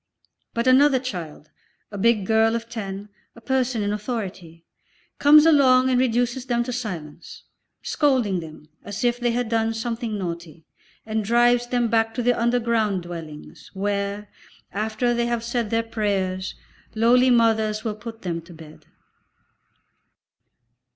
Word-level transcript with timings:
But 0.55 0.65
another 0.65 0.97
child, 0.97 1.51
a 1.91 1.97
big 1.99 2.25
girl 2.25 2.55
of 2.55 2.67
ten, 2.67 3.09
a 3.35 3.39
person 3.39 3.83
in 3.83 3.93
authority, 3.93 4.65
comes 5.19 5.45
along 5.45 5.91
and 5.91 5.99
reduces 5.99 6.47
them 6.47 6.63
to 6.63 6.73
silence, 6.73 7.43
scolding 7.83 8.39
them 8.39 8.67
as 8.83 9.03
if 9.03 9.19
they 9.19 9.29
had 9.29 9.47
done 9.47 9.75
something 9.75 10.17
naughty, 10.17 10.65
and 11.05 11.23
drives 11.23 11.67
them 11.67 11.87
back 11.87 12.15
to 12.15 12.23
the 12.23 12.33
underground 12.33 13.03
dwellings, 13.03 13.69
where, 13.75 14.27
after 14.71 15.13
they 15.13 15.27
have 15.27 15.43
said 15.43 15.69
their 15.69 15.83
prayers, 15.83 16.55
lowly 16.95 17.29
mothers 17.29 17.83
will 17.83 17.93
put 17.95 18.23
them 18.23 18.41
to 18.41 18.55
bed. 18.55 18.87